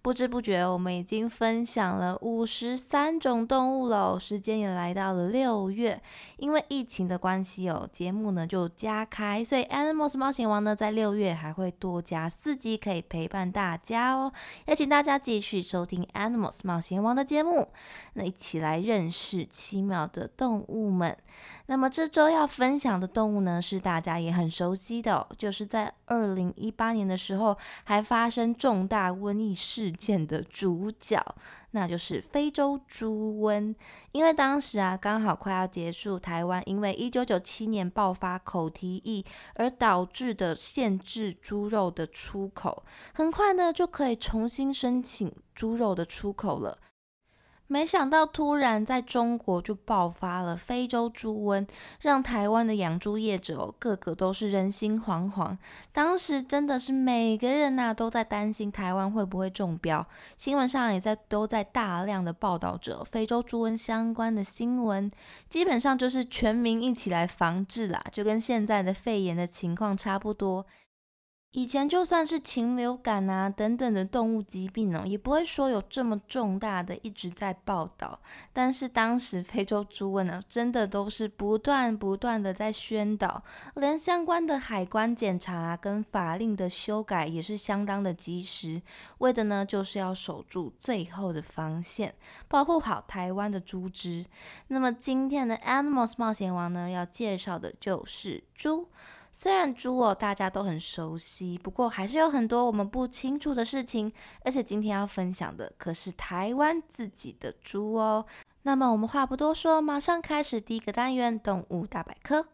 [0.00, 4.18] 不知不觉，我们已经分享了五十三种动物了。
[4.18, 6.00] 时间也来到了六月，
[6.38, 14.32] 因为疫情的关系哦，节目呢就加开，所以 Animals 冒险王呢在六月还会多加四集可以陪伴大家哦。
[14.66, 17.68] 也请大家继续收听 Animals 冒险王的节目，
[18.14, 21.16] 那一起来认识奇妙的动物们。
[21.70, 31.22] 那么这周要分享的动物呢，是大家也很熟悉的，就是在二零一八年的时候还发生重大瘟疫事件的主角，
[31.72, 33.74] 那就是非洲猪瘟。
[34.12, 39.22] 因为当时啊，刚好快要结束台湾因为一九九七年爆发口蹄疫
[39.54, 42.82] 而导致的限制猪肉的出口，
[43.12, 46.78] 很快呢就可以重新申请猪肉的出口了。
[47.70, 51.68] 没想到，突然在中国就爆发了非洲猪瘟，
[52.00, 55.58] 让台湾的养猪业者个个都是人心惶惶。
[55.92, 60.06] 当时真的是每个人呐都在担心台湾会不会中标，
[60.38, 65.10] 新闻上也在都在大量的报道着非洲猪瘟相关的新闻，
[65.50, 70.64] 基本上就是全民一起来防治啦，就跟现在的肺炎的情况差不多。
[71.52, 78.20] 以前就算是禽流感啊等等的动物疾病呢，也不会说有这么重大的一直在报道。
[78.52, 83.42] 但是当时 非洲猪瘟呢，真的都是不断不断的在宣导，
[83.76, 88.82] 连相关的海关检查跟法令的修改也是相当的及时，
[89.18, 92.14] 为的呢就是要守住最后的防线，
[92.46, 94.26] 保护好台湾的猪只。
[94.66, 98.88] 那么今天的 Animals 冒险王呢，要介绍的就是猪。
[99.40, 104.12] 虽然猪哦大家都很熟悉，不过还是有很多我们不清楚的事情。
[104.44, 108.26] 而且今天要分享的可是台湾自己的猪哦。
[108.62, 112.48] 那么我们话不多说，马上开始第一个单元——动物大百科。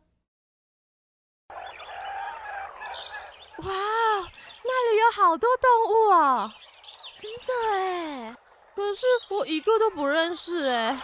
[3.56, 6.53] 哇，那里有好多动物哦！
[7.17, 8.37] 真的哎，
[8.77, 11.00] 可是我一个都不认识哎。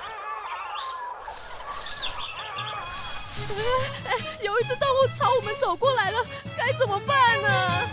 [4.07, 6.19] 哎，有一只动物朝我们走过来了，
[6.57, 7.89] 该怎么办呢？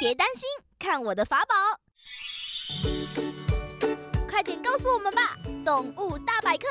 [0.00, 0.48] 别担心，
[0.78, 1.54] 看我的法宝！
[4.28, 6.66] 快点告诉我们吧，动物大百科。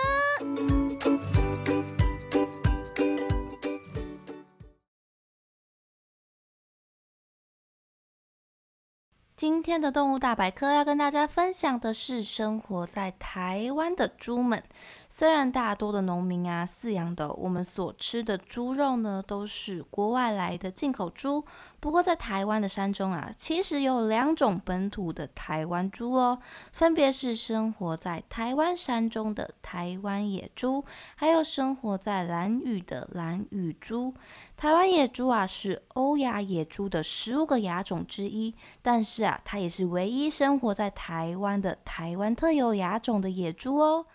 [9.42, 14.62] 今天的动物大百科要跟大家分享的是生活在台湾的猪们。
[15.10, 21.44] 虽然大多的农民啊饲养的我们所吃的猪肉呢都是国外来的进口猪，
[21.80, 26.40] 不过在台湾的山中啊，其实有两种本土的台湾猪哦，
[26.72, 30.86] 分别是生活在台湾山中的台湾野猪，
[31.16, 34.14] 还有生活在蓝屿的蓝屿猪。
[34.62, 44.06] 台湾野猪啊是欧亚野猪的十五个亚种之一，但是啊，它也是唯一生活在台湾的台湾特有亚种的野猪哦。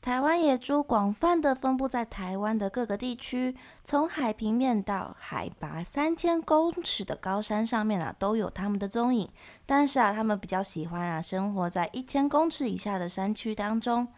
[0.00, 9.30] 台湾野猪广泛的分布在台湾的各个地区，从海平面到海拔三千公尺的高山上面啊，都有它们的踪影。
[9.66, 14.08] 但是啊，它们比较喜欢啊，生活在一千公尺以下的山区当中。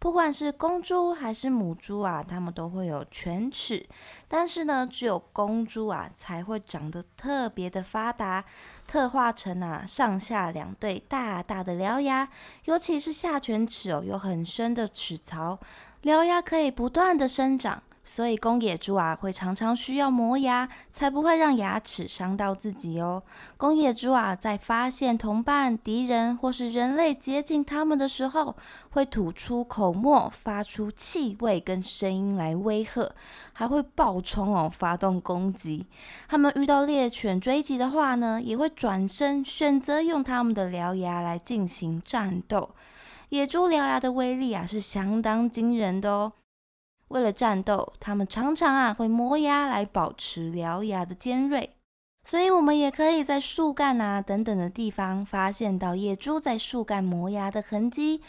[0.00, 3.86] 不管是公猪还是母猪啊，它们都会有犬齿，
[4.26, 8.42] 但是呢，只有公猪啊才会长得特别的发达，
[8.86, 12.26] 特化成啊上下两对大大的獠牙，
[12.64, 15.58] 尤其是下犬齿哦，有很深的齿槽，
[16.02, 17.82] 獠牙可以不断的生长。
[18.12, 23.22] 所以公野猪啊，会常常需要磨牙，才不会让牙齿伤到自己哦。
[23.56, 28.56] 公野猪啊，在发现同伴、敌人或是人类接近它们的时候，
[28.90, 33.14] 会吐出口沫，发出气味跟声音来威吓，
[33.52, 35.86] 还会爆冲哦，发动攻击。
[36.26, 42.70] 它们遇到猎犬追击的话呢，也会转身，选择用它们的獠牙来进行战斗。
[43.28, 46.32] 野猪獠牙的威力啊，是相当惊人的哦。
[47.10, 51.70] 为了战斗，它们常常啊会磨牙来保持獠牙的尖锐。
[52.22, 58.20] 所以，我们也可以在树干啊等等的地方发现到野猪在树干磨牙的痕迹。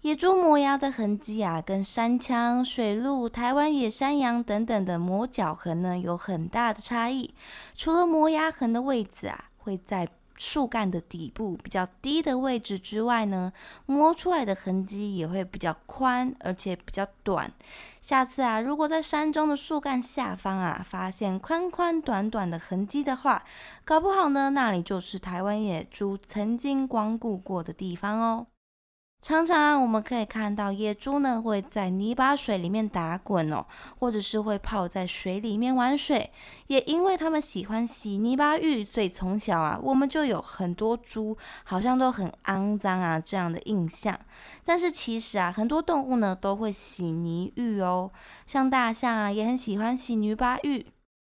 [0.00, 7.34] 野猪磨牙的痕迹啊，跟山羌、水鹿、台湾野山羊等等的磨脚痕呢有很大的差异。
[7.76, 13.52] 除了磨牙痕的位置啊会在树干的底部比较低的位置之外呢，
[13.84, 17.52] 摸出来的痕迹也会比较宽，而且比较短。
[18.00, 23.44] 下次啊，如果在山中的树干下方啊，发现宽宽短短的痕迹的话，
[23.84, 28.46] 搞不好呢，那里就是台湾野猪曾经光顾过的地方哦。
[29.20, 33.66] 常常我们可以看到野猪呢会在泥巴水里面打滚哦，
[33.98, 36.30] 或者是会泡在水里面玩水。
[36.68, 44.18] 也因为他们喜欢洗泥巴浴，所以从小啊，我们就有很多猪好像都很肮脏啊这样的印象。
[44.64, 48.10] 但是其实啊，很多动物呢都会洗泥浴哦，
[48.46, 50.86] 像大象啊也很喜欢洗泥巴浴。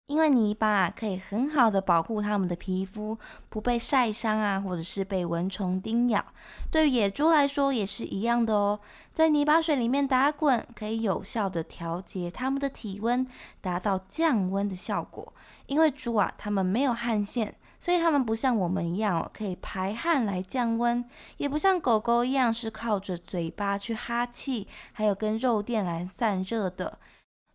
[0.07, 3.17] 因为泥巴啊，可以很好的保护它们的皮肤
[3.47, 6.23] 不被晒伤啊，或者是被蚊虫叮咬。
[6.69, 8.79] 对于野猪来说也是一样的哦，
[9.13, 13.25] 在泥巴水里面打滚，可以有效的调节它们的体温，
[13.61, 15.33] 达到降温的效果。
[15.67, 21.03] 因为猪啊，它们没有汗腺，所以它们不像我们一样哦，可以排汗来降温，
[21.37, 26.99] 也不像狗狗一样是靠着嘴巴去哈气，还有跟肉垫来散热的。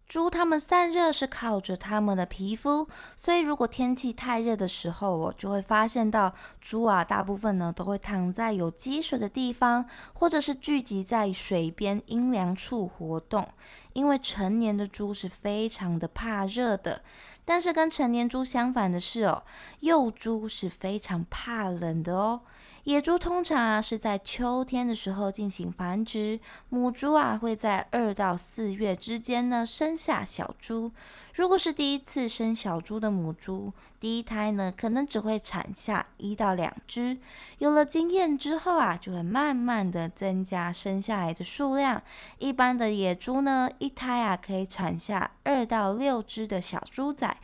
[0.09, 6.33] 猪它们散热是靠着它们的皮肤，所以如果天气太热的时候，我就会发现到
[6.63, 9.85] 猪啊，大部分呢都会躺在有积水的地方，
[10.15, 13.47] 或者是聚集在水边阴凉处活动。
[13.93, 17.03] 因为成年的猪是非常的怕热的，
[17.45, 19.43] 但是跟成年猪相反的是哦，
[19.81, 22.41] 幼猪是非常怕冷的哦。
[22.89, 26.41] 野猪通常啊是在秋天的时候进行繁殖，
[26.71, 30.91] 母猪啊会在二到四月之间呢生下小猪。
[31.35, 33.71] 如果是第一次生小猪的母猪，
[34.01, 37.19] 第一胎呢可能只会产下一到两只。
[37.59, 42.03] 有了经验之后啊，就会慢慢的增加生下来的数量。
[42.39, 47.37] 一般的野猪呢，一胎啊可以产下二到六只的小猪仔。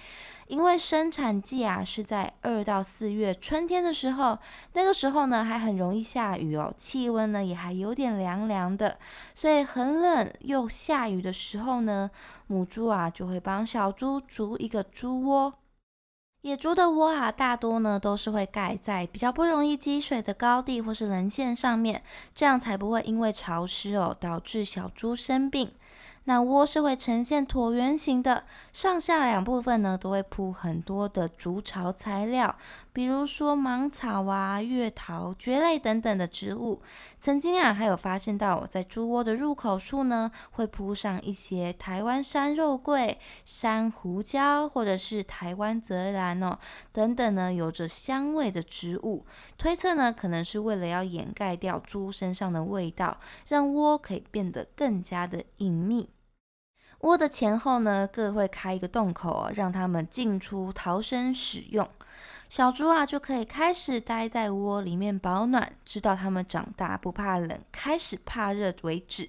[0.46, 4.38] 因为生产季啊是在二到四月春天的时候，
[4.75, 8.99] 那个时候呢还很容易下雨哦，气温呢也还有点凉凉的，
[9.35, 12.11] 所以很冷又下雨的时候呢，
[12.46, 15.55] 母猪啊就会帮小猪筑一个猪窝。
[16.43, 22.02] 野猪的窝啊，大多呢都是会盖在比较不容易积水的高地或是棱线上面，
[22.35, 25.73] 这样才不会因为潮湿哦导致小猪生病。
[26.24, 32.56] 那窝是会呈现椭圆形的，上下两部分呢都会铺很多的竹巢材料，
[32.94, 36.81] 比如说芒草啊、月桃、蕨类等等的植物。
[37.19, 46.56] 曾经啊，还有发现到在猪窝的入口处呢，会铺上一些台湾山肉桂、山胡椒或者是台湾泽兰哦
[46.93, 49.26] 等等呢，有着香味的植物。
[49.58, 53.19] 推测呢，可能是为了要掩盖掉猪身上的味道，
[53.49, 56.11] 让窝可以变得更加的隐秘。
[57.00, 61.87] 窝的前后呢，各会开一个洞口，让它们进出逃生使用。
[62.54, 69.28] 小猪啊，就可以开始待在窝里面保暖，直到它们长大不怕冷，开始怕热为止。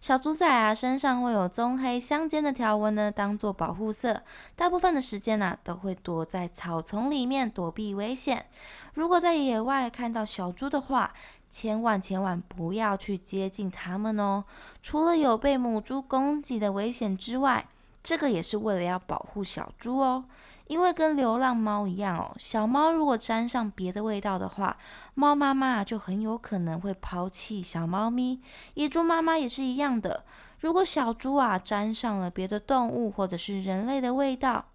[0.00, 4.24] 小猪仔啊，身上会有棕黑相间的条纹呢，当做保护色。
[4.56, 8.46] 大部分的时间呢，都会躲在草丛里面躲避危险。
[8.94, 11.14] 如果在野外看到小猪的话，
[11.48, 14.42] 千万千万不要去接近它们哦！
[14.82, 17.68] 除了有被母猪攻击的危险之外，
[18.02, 20.24] 这个也是为了要保护小猪哦。
[20.68, 24.78] 因为跟流浪猫一样哦，小猫如果沾上别的味道的话，
[25.14, 28.40] 猫妈妈就很有可能会抛弃小猫咪。
[28.74, 30.24] 野猪妈妈也是一样的，
[30.60, 34.66] 如果小猪啊沾上了别的动物或者是人类的味道。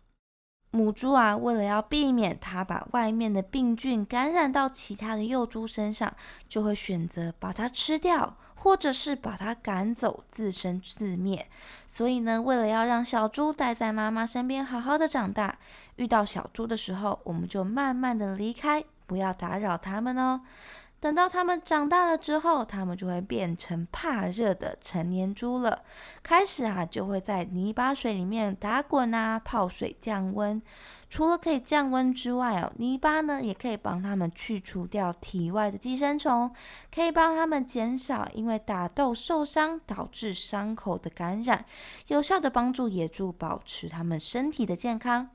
[0.71, 6.12] 母猪啊，为了要避免它把外面的病菌感染到其他的幼猪身上，
[6.50, 11.47] 就会选择把它吃掉，或者是把它赶走，自生自灭。
[11.85, 15.59] 所以呢，为了要让小猪待在妈妈身边，好好的长大，
[15.95, 20.41] 遇到小猪的时候，我们就慢慢的离开，不要打扰它们哦。
[21.00, 25.83] 等到它们长大了之后，它们就会变成怕热的成年猪了。
[26.23, 30.62] 开始啊，就会在泥巴水里面打滚啊，泡水降温。
[31.09, 36.50] 除了可以降温之外哦，泥巴呢也可以帮它们去除掉体外的寄生虫，
[36.89, 41.65] 可以帮它们减少因为打斗受伤导致伤口的感染，
[42.07, 45.29] 有效的帮助野猪保持它们身体的健康。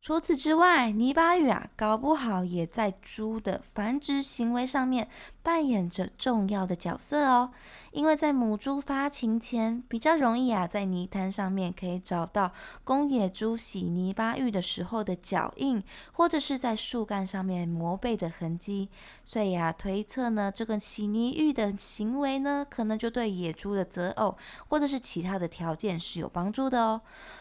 [0.00, 5.08] 除此之外，泥巴雨啊，搞不好也在猪的繁殖行为上面
[5.48, 7.50] 扮演着重要的角色哦。
[7.92, 12.52] 因为在母猪发情前，比较容易啊，在泥滩上面可以找到
[12.84, 18.90] 公野猪洗泥巴浴的时候的脚印，或者是在树干上面磨背的痕迹。
[19.24, 24.36] 所以啊，推测呢，这个洗泥浴的行为呢，可能就对野猪的择偶
[24.68, 27.00] 或者是其他的条件是有帮助的哦。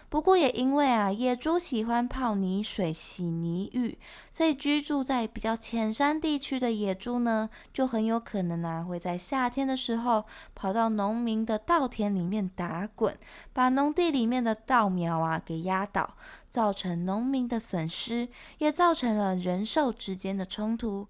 [0.10, 3.98] 不过也因为啊，野猪喜欢泡泥水、洗泥浴，
[4.32, 10.24] 所以居住在比较浅山地区的野猪呢，就很很有可能啊，会在夏天的时候
[10.54, 13.18] 跑到农民的稻田里面打滚，
[13.54, 16.14] 把农地里面的稻苗啊给压倒，
[16.52, 21.08] 造成农民的损失，也造成了人兽之间的冲突。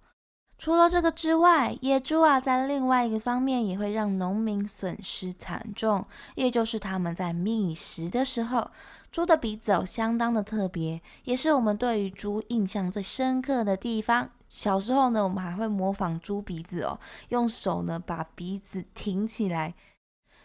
[0.58, 8.72] 除了这个之外，野猪啊，在另外一个方面也会让农民损失惨重，也就是他们在觅食的时候，
[9.12, 14.30] 猪的鼻子哦相当的特别，也是我们对于猪印象最深刻的地方。
[14.50, 17.00] 小时候呢，我们还会模仿猪鼻子哦，
[17.30, 19.76] 用手呢把鼻子挺起来，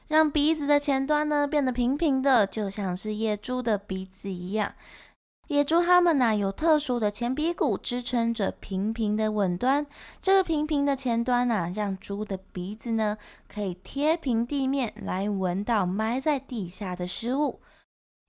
[0.09, 4.75] 让鼻子的前端呢变得平平的，就像是野猪的鼻子一样。
[5.49, 9.87] 野猪它们呢有特殊的前鼻骨支撑着平平的吻端，
[10.21, 17.61] 这个平平的前端呢，让猪的鼻子呢可以贴平地面来闻到埋在地下的食物。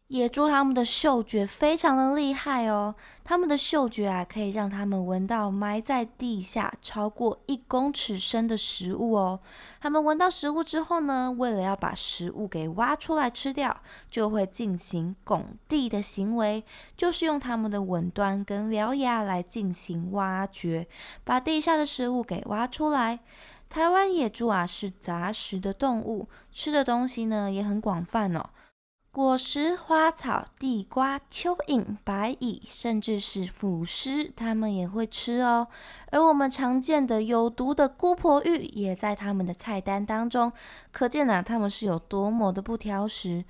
[0.09, 2.93] 野猪它们的嗅觉非常的厉害哦，
[3.23, 9.39] 它们的嗅觉啊，可以让它们闻到埋在地下超过一公尺深的食物哦。
[9.81, 13.75] 它们闻到食物之后呢，为了要把食物给挖出来吃掉，
[14.11, 16.63] 就会进行拱地的行为，
[16.95, 20.87] 就是用它们的吻端跟獠牙来进行挖掘，
[21.23, 23.21] 把地下的食物给挖出来。
[23.67, 28.51] 台湾野猪啊是杂食的动物，吃的东西呢也很广泛哦。
[29.13, 35.67] 果实、花草、地瓜、蚯蚓、白蚁，甚至是腐尸，它们也会吃哦。
[36.09, 40.51] 而我们常见的有毒的姑婆芋，也在他们的菜单当中。
[40.91, 43.45] 可见啊，他们是有多么的不挑食。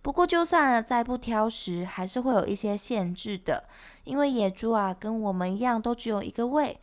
[0.00, 3.64] 不过，就算再不挑食，还是会有一些限制的，
[4.04, 6.78] 因为野猪啊，跟我们一样，都只有一个胃。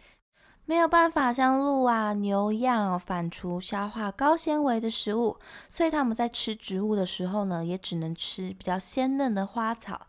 [0.69, 5.35] 没有办法像鹿啊、牛一样反刍消化高纤维的食物，
[5.67, 10.01] 所以它们在吃植物的时候呢，也只能吃比较鲜嫩的花草。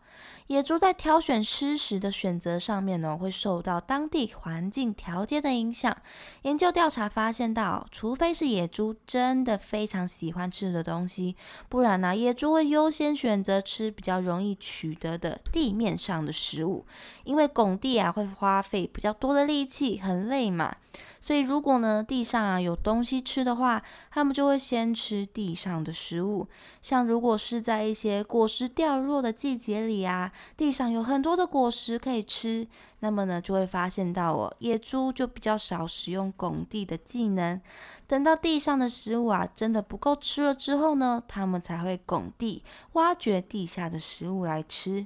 [0.51, 5.95] 野猪在挑选吃食的选择上面呢，会受到当地环境条件的影响。
[6.41, 11.37] 研究调查发现到，除非是野猪真的非常喜欢吃的东西，
[11.69, 16.85] 不然呢，野猪会优先选择吃比较容易取得的地面上的食物，
[17.23, 20.75] 因为拱地啊会花费比较多的力气，很累嘛。
[21.21, 26.47] 所以，如果呢地上啊有东西吃的话，它们就会先吃地上的食物。
[26.81, 32.67] 像如果是在一些果实掉落的季节里啊，地上有很多的果实可以吃，
[33.01, 37.61] 那么呢就会发现到哦，野猪就比较少使用拱地的技能。
[38.07, 42.63] 等到地上的食物啊真的不够吃了之后呢，它们才会拱地
[42.93, 45.05] 挖掘地下的食物来吃。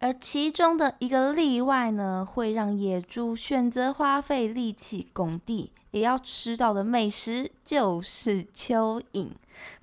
[0.00, 9.30] 而其中的一个例外呢，会让野猪选择花费力气拱地也要吃到的美食，就是蚯蚓。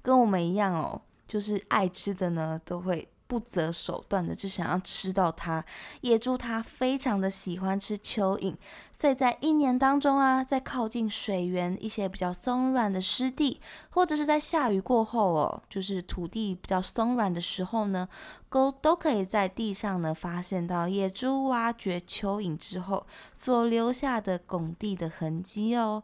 [0.01, 3.07] 跟我们一样哦，就是爱吃的呢，都会。
[3.27, 5.63] 不择手段的就想要吃到它，
[6.01, 8.55] 野猪它非常的喜欢吃蚯蚓，
[8.91, 18.07] 所以在一年当中啊，在靠近水源一些比较松软的湿地，或者是在下雨过后哦，就是土地比较松软的时候呢，
[18.49, 26.03] 都都可以在地上呢发现到野猪挖掘蚯蚓之后所留下的拱地的痕迹哦。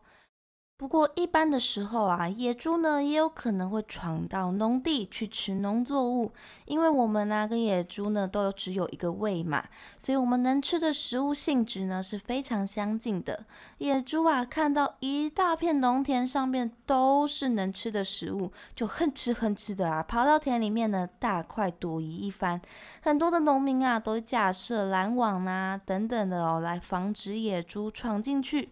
[0.81, 6.31] 不过一般的时候啊，野猪呢也有可能会闯到农地去吃农作物，
[6.65, 9.63] 因为我们呢跟野猪呢都只有一个胃嘛，
[9.99, 13.45] 所以我们能吃的食物性质呢是非常相近的。
[13.77, 22.59] 野猪啊看到一大片农田上面都是能吃的食物，就哼哧哼哧的啊跑到田里面呢大快朵颐一番。
[23.03, 28.69] 很多的农民啊都架设拦网啊等等的哦，来防止野猪闯进去。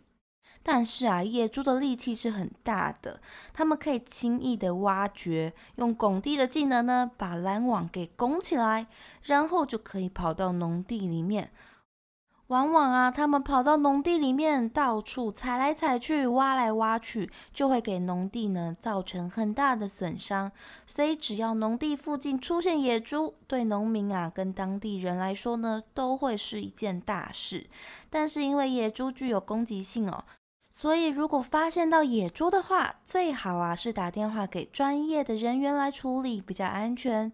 [0.62, 3.22] 但是啊，野猪的力气是很大的，
[3.54, 8.88] 它们可以轻易的挖掘，用拱地的技能呢，把拦网给拱起来，
[9.24, 11.52] 然后就可以跑到农地里面。
[12.48, 20.52] 往往啊，它们跑到农地里面，到处踩来踩去，挖来挖去，就会给农地呢造成很大的损伤。
[20.88, 27.70] 所以，只要农地附近出现野猪，对农民啊跟当地人来说呢，都会是一件大事。
[28.10, 30.26] 但是，因为野猪具有攻击性哦。
[30.80, 37.34] 所以，如果发现到野猪的话，最好啊是打电话给专业的人员来处理，比较安全。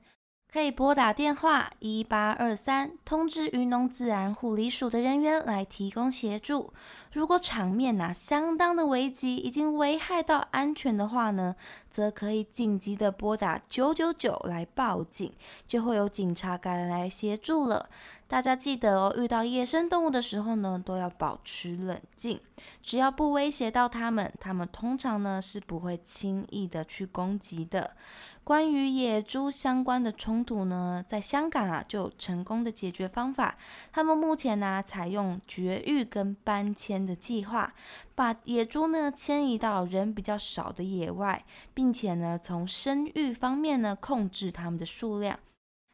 [0.51, 6.73] 可以拨打电话一八二三，通知渔农自然护理署的人员来提供协助。
[7.11, 11.55] 如果场面呐相当的危急，已经危害到安全的话呢，
[11.91, 15.31] 则可以紧急的拨打九九九来报警，
[15.67, 17.89] 就会有警察赶来协助了。
[18.27, 22.39] 大家记得哦，遇到野生动物的时候呢，都要保持冷静。
[22.81, 27.95] 只要不威胁到它们，它们通常呢是不会轻易的去攻击的。
[28.43, 33.57] 关于野猪相关的冲突呢，在香港啊就有成功的解决方法。
[33.91, 37.73] 他们目前呢采用绝育跟搬迁的计划，
[38.15, 45.39] 把野猪呢迁移到人比较少的野外，并且呢从生育方面呢控制它们的数量。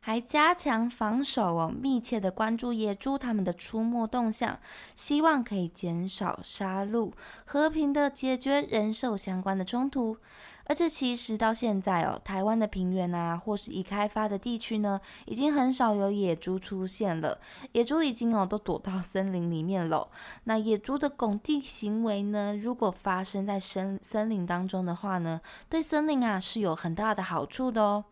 [0.03, 4.59] 还加强防守哦，密切的关注野猪它们的出没动向，
[4.95, 7.11] 希望可以减少杀戮，
[7.45, 10.17] 和平的解决人兽相关的冲突。
[10.65, 17.39] 而且其实到现在哦，台湾的平原啊，或是已开发的地区呢，已经很少有野猪出现了。
[17.73, 20.09] 野猪已经哦都躲到森林里面了。
[20.45, 28.05] 那野猪的拱地行为呢，如果发生在森森林当中的话呢，对森林啊是有很大的好处的哦。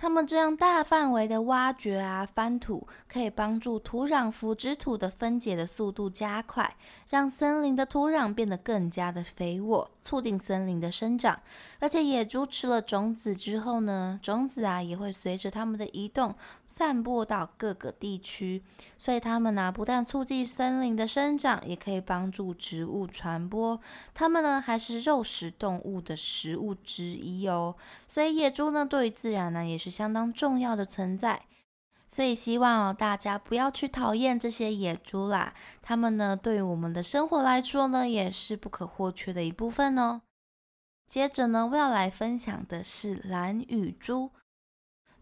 [0.00, 6.76] 他们这样大范围的挖掘啊、翻土，可以帮助土壤腐殖土的分解的速度加快，
[7.08, 11.40] 让森林的土壤变得更加的肥沃，促进森林的生长。
[11.80, 16.32] 而且野猪吃了种子之后呢，种子啊也会随着它们的移动
[16.68, 18.62] 散播到各个地区，
[18.96, 23.80] 所以它们呢不但促进森林的生长，也可以帮助植物传播。
[24.14, 27.74] 它们呢还是肉食动物的食物之一哦。
[28.06, 29.88] 所以野猪呢对于自然呢也是。
[29.88, 31.46] 相当重要的存在，
[32.06, 40.20] 所以希望大家不要去讨厌这些野猪啦，它们呢对于我们的生活来说呢也是不可或缺的一部分哦。
[41.06, 44.30] 接着呢我要来分享的是蓝雨猪，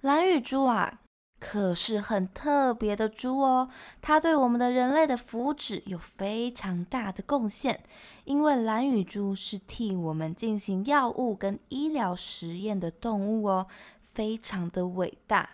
[0.00, 1.00] 蓝雨猪啊
[1.48, 3.68] 可是很特别的猪哦，
[4.02, 7.84] 它对我们的人类的福祉有非常大的贡献，
[8.24, 13.68] 因为蓝羽猪是替我们进行药物跟医疗实验的动物哦。
[14.02, 15.50] 非常的伟大，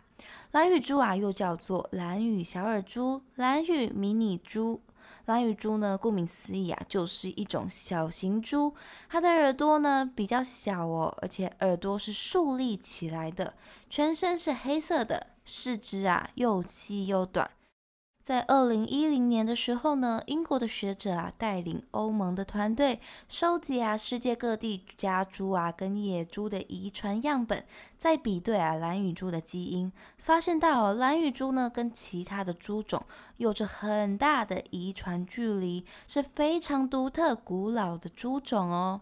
[0.53, 4.81] 蓝羽猪啊，又叫做蓝羽小耳猪、蓝羽迷你猪。
[5.27, 8.75] 蓝羽猪呢，顾名思义啊，就是一种小型猪。
[9.11, 13.53] 它的耳朵呢比较小哦，而且耳朵是竖立起来的，
[13.91, 17.51] 全身是黑色的，四肢啊又细又短。
[18.23, 27.67] 在二零一零年的时候呢，英国的学者啊带领欧盟的团队收集啊世界各地家猪啊跟野猪的遗传样本，
[27.99, 33.05] 再比对啊蓝羽猪的基因，发现到蓝羽猪呢跟其他的猪种
[33.39, 39.01] 有着很大的遗传距离，是非常独特古老的猪种哦。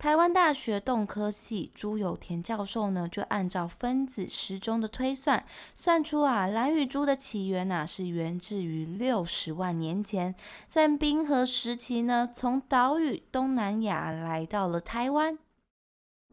[0.00, 10.34] 台湾大学动科系朱有田教授呢，就按照分子时钟的推算，算出啊蓝雨珠的起源呐是源自于六十万年前，
[10.70, 15.38] 在冰河时期呢，从岛屿东南亚来到了台湾，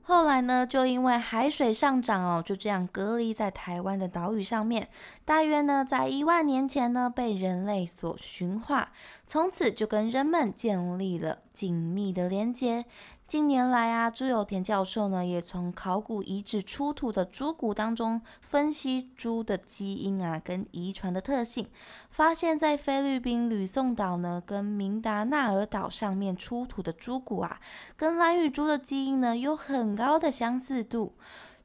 [0.02, 4.88] 后来呢就因为海水上涨哦，就这样隔离在台湾的岛屿上面，
[5.26, 8.94] 大约呢在一万年前呢被人类所驯化，
[9.26, 12.86] 从此就跟人们建立了紧密的连接。
[13.28, 21.68] 近年来啊，朱有田教授呢，也从考古遗址出土的猪骨当中分析猪的基因啊，跟遗传的特性，
[22.10, 27.60] 发现，在菲律宾吕宋岛呢，跟明达纳尔岛上面出土的猪骨啊，
[27.98, 31.14] 跟蓝羽猪的基因呢，有很高的相似度，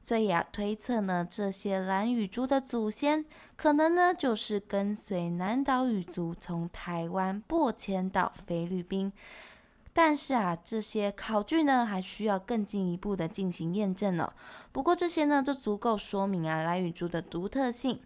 [0.01, 3.23] 所以啊，推测呢，这些蓝羽猪的祖先，
[3.55, 9.13] 可能呢，就是跟随南岛语族从台湾迫迁到菲律宾。
[9.93, 14.33] 但是啊，这些考据呢，还需要更进一步的进行验证呢。
[14.71, 18.01] 不过这些呢，就足够说明啊蓝羽猪的独特性。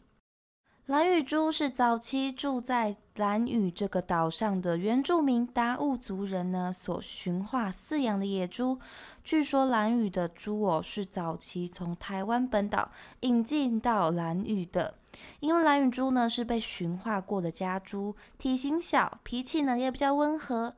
[0.85, 8.79] 蓝羽猪是早期住在蓝屿这个岛上的原住民达悟族人呢所驯化饲养的野猪。
[9.21, 14.93] 据说蓝屿的猪哦是早期从台湾本岛引进到蓝屿的，
[15.41, 20.75] 因为蓝屿猪呢是被驯化过的家猪，体型小，脾气呢也比较温和。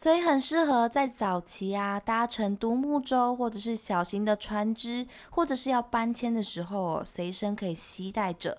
[0.00, 8.58] 所以很适合在早期啊搭乘独木舟，或者是小型的船只，或者是要搬迁的时候，随身可以携带着。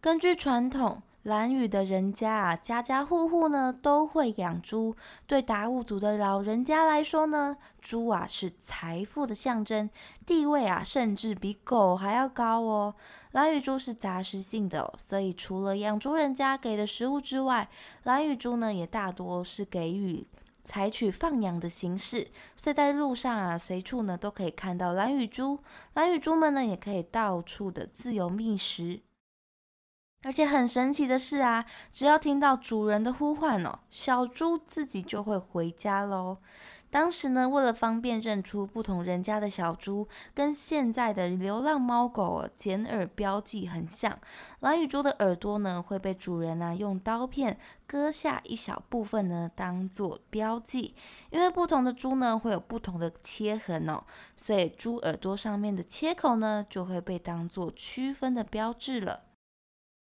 [0.00, 1.02] 根据传统。
[1.26, 4.94] 蓝屿的人家啊，家家户户呢都会养猪。
[5.26, 9.90] 对达悟族的老人家来说呢，猪啊是财富的象征，
[10.24, 12.94] 地位啊甚至比狗还要高哦。
[13.32, 17.68] 蓝屿猪是杂食性的，所以除了养猪人家给的食物之外，
[18.04, 20.28] 蓝屿猪呢也大多是给予
[20.62, 25.58] 采取放养的形式，所以在路上啊，随处呢都可以看到蓝羽猪。
[25.94, 29.00] 蓝羽猪们呢，也可以到处的自由觅食。
[30.22, 36.38] 而且很神奇的是啊，只要听到主人的呼唤哦，小猪自己就会回家喽。
[36.88, 44.18] 当时呢，为了方便认出不同人家的小猪，跟现在的流浪猫狗剪耳标记很像。
[44.60, 50.94] 蓝羽猪的耳朵呢，会被主人呢用刀片割下一小部分呢，当做标记。
[51.30, 54.02] 因为不同的猪呢，会有不同的切痕哦，
[54.36, 59.25] 所以猪耳朵上面的切口呢，就会被当做区分的标志了。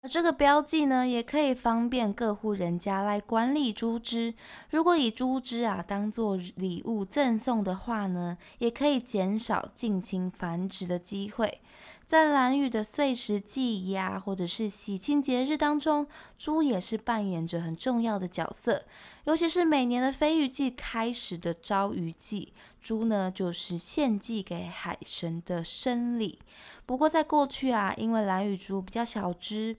[0.04, 4.36] 而这个标记呢，也可以方便各户人家来管理猪只。
[4.70, 11.62] 如果以猪只啊当做礼物赠送的话呢，也可以减少近亲繁殖的机会。
[12.06, 16.08] 在蓝雨的岁时祭仪啊，或者是喜庆节日当中，
[16.38, 18.86] 猪也是扮演着很重要的角色。
[19.26, 26.40] 尤其是每年的飞鱼季开始的招鱼季，猪呢就是献祭给海神的生礼。
[26.86, 29.76] 不过在过去啊，因为蓝羽猪比较小只。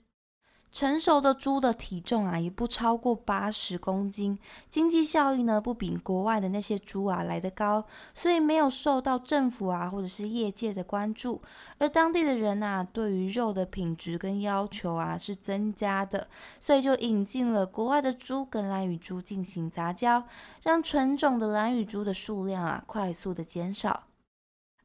[0.71, 11.41] 成熟的猪的体重啊，也不超过八十公斤，经济效益呢不比国外的那些猪啊来得高，所以没有受到政府啊或者是业界的关注。
[11.79, 16.27] 而当地的人啊，对于肉的品质跟要求啊是增加的，
[16.59, 20.23] 所以就引进了国外的猪跟蓝羽猪进行杂交，
[20.63, 24.08] 让纯种的蓝羽猪的数量啊快速的减少。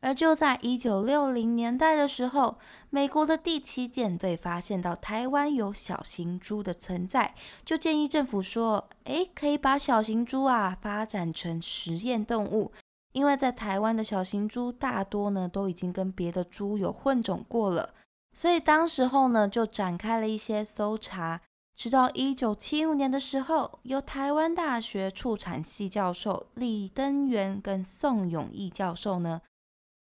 [0.05, 2.59] 而就在一九六零年代的时候，
[2.91, 12.71] 美国的第七舰队发现到台湾有小型猪的存在，就建议政府说：“诶，可以把小型猪啊发展成实验动物，
[13.15, 17.95] 因为在台湾的小型猪大多呢都已经跟别的猪有混种过了。”
[18.37, 21.41] 所以当时候呢就展开了一些搜查，
[21.75, 29.41] 直到一九七五年的时候，由台湾大学畜产系教授李登元跟宋永义教授呢。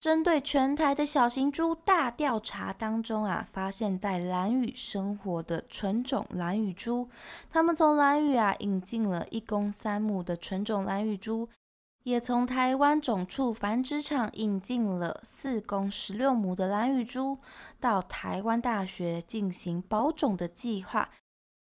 [0.05, 7.09] 针对全台的小型猪大调查当中啊，发现在蓝屿生活的纯种蓝屿猪，
[7.51, 11.49] 他们从蓝屿啊引进了一公三母的纯种蓝屿猪，
[12.03, 17.39] 也从台湾种畜繁殖场引进了四公十六母的蓝屿猪，
[17.81, 21.09] 到台湾大学进行保种的计划。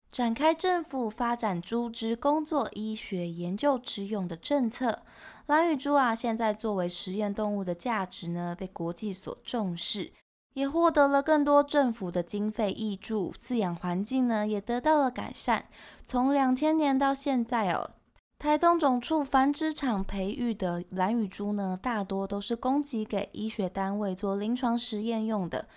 [0.10, 5.04] 展开政府发展猪只工作医学研究之用的政策，
[5.50, 10.14] 蓝羽猪啊，现在作为实验动物的价值呢，被国际所重视，
[10.54, 15.66] 也获得了更多政府的经费益助，饲养环境呢也得到了改善。
[16.04, 17.90] 从两千年到现在哦，
[18.38, 25.68] 台东种畜繁殖场培育的蓝羽猪呢，大多都是供给给医学单位做临床实验用的。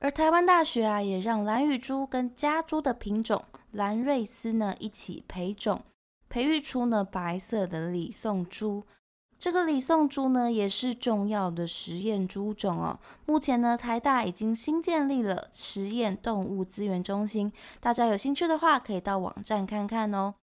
[0.00, 3.42] 而台湾大学啊，也让蓝羽猪跟家猪的品种。
[3.70, 5.80] 蓝瑞斯呢一起培种，
[6.28, 8.84] 培育出呢白色的李宋猪。
[9.42, 13.00] 这个李宋猪呢也是重要的实验猪种哦。
[13.26, 20.34] 目前呢台大已经新建立了实验动物资源中心，大家有兴趣的话可以到网站看看哦。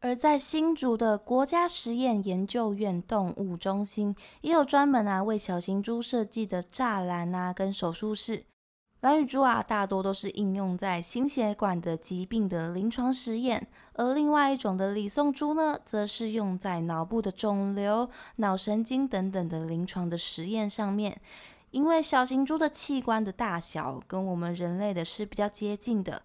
[0.00, 8.42] 而在新竹的国家实验研究院动物中心，也有专门啊为小型猪设计的栅栏啊跟手术室。
[9.00, 21.20] 蓝羽猪啊，大多都是应用在心血管的疾病的临床实验，而另外一种的李宋猪呢，则是用在脑部的肿瘤、脑神经等等的临床的实验上面。
[21.72, 26.22] 因为小型猪的器官的大小跟我们人类的是比较接近的。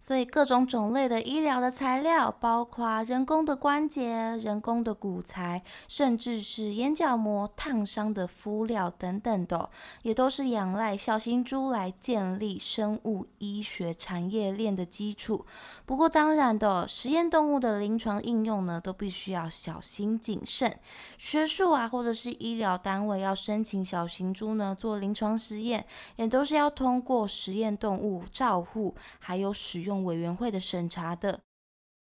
[0.00, 4.06] 所以各种种类的医疗的材料，包括人工的关节、
[4.36, 9.68] 人工的骨材，甚至是眼角膜烫伤的敷料等等的，
[10.02, 15.44] 也都是仰赖小型猪来建立生物医学产业链的基础。
[15.84, 20.78] 不过，当然的，实验动物的临床应用呢，都必须要小心谨慎。
[21.18, 25.84] 学术啊，或者是医疗单位要申请小型猪呢做临床实验，
[26.14, 31.40] 也都是要通过实验动物照护，还有使用用委员会的审查的，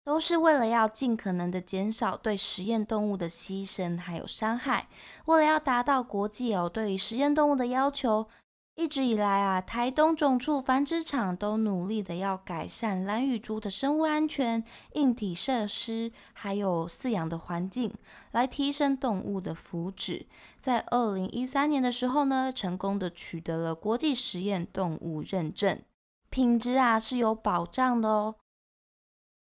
[0.04, 4.88] 都是为了要尽可能的减少对实验动物的牺牲还有伤害，
[5.26, 8.26] 为了要达到国际哦对于实验动物的要求。
[8.76, 17.94] 一直以来啊，台东种畜繁殖场都努力的要改善蓝羽猪的生物安全、硬体设施，还有饲养的环境，
[18.32, 20.26] 来提升动物的福祉。
[20.58, 25.80] 在二零一三年的时候呢，成功的取得了国际实验动物认证，
[26.34, 28.34] 品质啊是有保障的哦。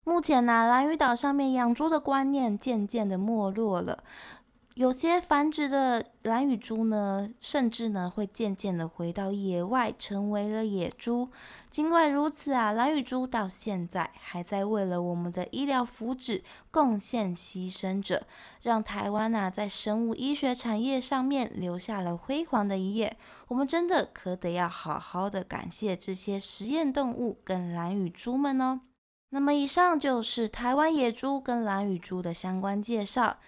[0.04, 4.04] 目前呢，蓝屿岛上面养猪的观念渐渐的没落了。
[4.74, 11.30] 有些繁殖的蓝雨猪呢，甚至呢会渐渐的回到野外，成为了野猪。
[11.74, 18.28] 尽管如此啊，蓝羽猪到现在还在为了我们的医疗福祉贡献牺牲着，
[18.62, 23.16] 让台湾呐在生物医学产业上面留下了辉煌的一页。
[23.48, 28.82] 我们真的可得要好好的感谢这些实验动物跟蓝羽猪们哦。
[29.30, 33.38] 那么以上就是台湾野猪跟蓝羽猪的相关介绍。